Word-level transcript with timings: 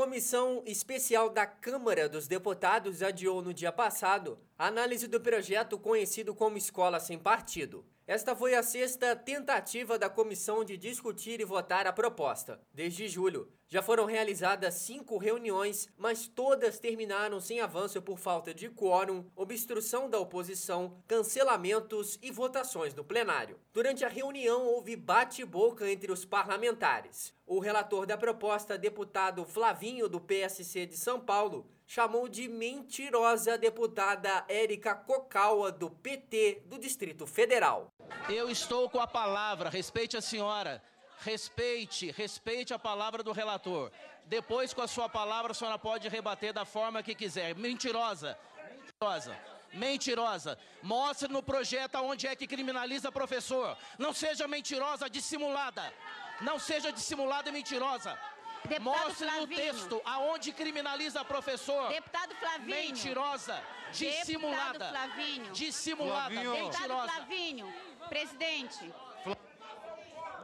Comissão 0.00 0.62
Especial 0.64 1.28
da 1.28 1.44
Câmara 1.44 2.08
dos 2.08 2.26
Deputados 2.26 3.02
adiou 3.02 3.42
no 3.42 3.52
dia 3.52 3.70
passado 3.70 4.38
a 4.58 4.66
análise 4.66 5.06
do 5.06 5.20
projeto 5.20 5.78
conhecido 5.78 6.34
como 6.34 6.56
Escola 6.56 6.98
Sem 6.98 7.18
Partido. 7.18 7.84
Esta 8.06 8.34
foi 8.34 8.54
a 8.54 8.62
sexta 8.62 9.14
tentativa 9.14 9.98
da 9.98 10.08
comissão 10.08 10.64
de 10.64 10.78
discutir 10.78 11.38
e 11.38 11.44
votar 11.44 11.86
a 11.86 11.92
proposta. 11.92 12.60
Desde 12.72 13.06
julho, 13.08 13.52
já 13.68 13.82
foram 13.82 14.04
realizadas 14.06 14.74
cinco 14.74 15.18
reuniões, 15.18 15.86
mas 15.96 16.26
todas 16.26 16.80
terminaram 16.80 17.38
sem 17.38 17.60
avanço 17.60 18.02
por 18.02 18.18
falta 18.18 18.52
de 18.52 18.68
quórum, 18.70 19.26
obstrução 19.36 20.10
da 20.10 20.18
oposição, 20.18 20.96
cancelamentos 21.06 22.18
e 22.20 22.32
votações 22.32 22.94
no 22.94 23.04
plenário. 23.04 23.60
Durante 23.72 24.04
a 24.04 24.08
reunião, 24.08 24.66
houve 24.66 24.96
bate-boca 24.96 25.88
entre 25.88 26.10
os 26.10 26.24
parlamentares. 26.24 27.32
O 27.50 27.58
relator 27.58 28.06
da 28.06 28.16
proposta, 28.16 28.78
deputado 28.78 29.44
Flavinho, 29.44 30.08
do 30.08 30.20
PSC 30.20 30.86
de 30.86 30.96
São 30.96 31.18
Paulo, 31.18 31.66
chamou 31.84 32.28
de 32.28 32.46
mentirosa 32.46 33.54
a 33.54 33.56
deputada 33.56 34.44
Érica 34.48 34.94
Cocaua, 34.94 35.72
do 35.72 35.90
PT 35.90 36.62
do 36.66 36.78
Distrito 36.78 37.26
Federal. 37.26 37.92
Eu 38.28 38.48
estou 38.48 38.88
com 38.88 39.00
a 39.00 39.06
palavra, 39.08 39.68
respeite 39.68 40.16
a 40.16 40.20
senhora. 40.20 40.80
Respeite, 41.22 42.12
respeite 42.12 42.72
a 42.72 42.78
palavra 42.78 43.20
do 43.20 43.32
relator. 43.32 43.90
Depois, 44.26 44.72
com 44.72 44.82
a 44.82 44.86
sua 44.86 45.08
palavra, 45.08 45.50
a 45.50 45.54
senhora 45.54 45.76
pode 45.76 46.08
rebater 46.08 46.52
da 46.52 46.64
forma 46.64 47.02
que 47.02 47.16
quiser. 47.16 47.56
Mentirosa, 47.56 48.38
mentirosa, 48.76 49.36
mentirosa. 49.72 50.58
Mostre 50.82 51.28
no 51.28 51.42
projeto 51.42 51.96
onde 51.96 52.26
é 52.26 52.34
que 52.34 52.46
criminaliza 52.46 53.10
professor. 53.12 53.76
Não 53.98 54.12
seja 54.12 54.46
mentirosa, 54.48 55.08
dissimulada. 55.08 55.92
Não 56.40 56.58
seja 56.58 56.90
dissimulada 56.92 57.48
e 57.48 57.52
mentirosa. 57.52 58.18
Deputado 58.64 58.82
Mostre 58.82 59.26
Flavinho. 59.26 59.40
no 59.40 59.56
texto 59.56 60.02
aonde 60.04 60.52
criminaliza 60.52 61.24
professor. 61.24 61.88
Deputado 61.88 62.34
Flavinho. 62.34 62.76
Mentirosa, 62.76 63.62
dissimulada. 63.90 64.78
Deputado 64.78 64.90
Flavinho. 64.90 65.52
Dissimulada, 65.52 66.30
Flavinho. 66.30 66.54
Deputado 66.54 66.80
mentirosa. 66.80 67.12
Flavinho. 67.12 67.74
Presidente. 68.08 68.94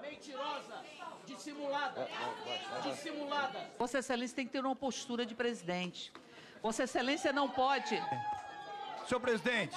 Mentirosa, 0.00 0.84
dissimulada. 1.27 2.08
Dissimulada. 2.82 3.70
Vossa 3.78 3.98
Excelência 3.98 4.36
tem 4.36 4.47
que 4.47 4.52
ter 4.52 4.64
uma 4.64 4.77
postura 4.77 5.27
de 5.27 5.34
presidente. 5.34 6.12
Vossa 6.62 6.84
Excelência 6.84 7.32
não 7.32 7.50
pode. 7.50 8.00
Senhor 9.06 9.20
presidente, 9.20 9.76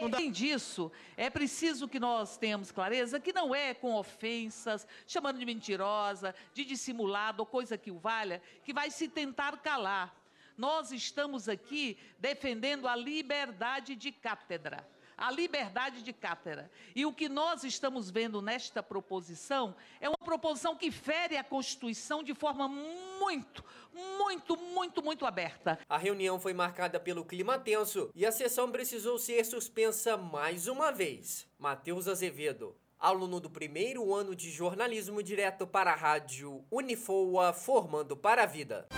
Além 0.00 0.30
disso, 0.30 0.90
é 1.14 1.28
preciso 1.28 1.86
que 1.86 2.00
nós 2.00 2.38
tenhamos 2.38 2.72
clareza 2.72 3.20
que 3.20 3.34
não 3.34 3.54
é 3.54 3.74
com 3.74 3.94
ofensas, 3.94 4.86
chamando 5.06 5.38
de 5.38 5.44
mentirosa, 5.44 6.34
de 6.54 6.64
dissimulado 6.64 7.40
ou 7.40 7.46
coisa 7.46 7.76
que 7.76 7.90
o 7.90 7.98
valha, 7.98 8.40
que 8.64 8.72
vai 8.72 8.90
se 8.90 9.08
tentar 9.08 9.58
calar. 9.58 10.16
Nós 10.56 10.90
estamos 10.90 11.48
aqui 11.48 11.98
defendendo 12.18 12.88
a 12.88 12.96
liberdade 12.96 13.94
de 13.94 14.10
cátedra. 14.10 14.88
A 15.20 15.30
liberdade 15.30 16.02
de 16.02 16.14
cátedra. 16.14 16.70
E 16.96 17.04
o 17.04 17.12
que 17.12 17.28
nós 17.28 17.62
estamos 17.62 18.10
vendo 18.10 18.40
nesta 18.40 18.82
proposição 18.82 19.76
é 20.00 20.08
uma 20.08 20.16
proposição 20.16 20.74
que 20.74 20.90
fere 20.90 21.36
a 21.36 21.44
Constituição 21.44 22.22
de 22.22 22.34
forma 22.34 22.66
muito, 22.66 23.62
muito, 23.92 24.56
muito, 24.56 25.02
muito 25.02 25.26
aberta. 25.26 25.78
A 25.86 25.98
reunião 25.98 26.40
foi 26.40 26.54
marcada 26.54 26.98
pelo 26.98 27.22
clima 27.22 27.58
tenso 27.58 28.10
e 28.14 28.24
a 28.24 28.32
sessão 28.32 28.72
precisou 28.72 29.18
ser 29.18 29.44
suspensa 29.44 30.16
mais 30.16 30.66
uma 30.66 30.90
vez. 30.90 31.46
Matheus 31.58 32.08
Azevedo, 32.08 32.74
aluno 32.98 33.40
do 33.40 33.50
primeiro 33.50 34.14
ano 34.14 34.34
de 34.34 34.50
jornalismo 34.50 35.22
direto 35.22 35.66
para 35.66 35.92
a 35.92 35.96
rádio 35.96 36.64
Unifoa, 36.70 37.52
formando 37.52 38.16
para 38.16 38.44
a 38.44 38.46
vida. 38.46 38.88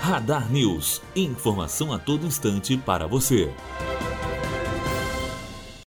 Radar 0.00 0.52
News. 0.52 1.02
Informação 1.16 1.92
a 1.92 1.98
todo 1.98 2.26
instante 2.26 2.76
para 2.76 3.08
você. 3.08 3.52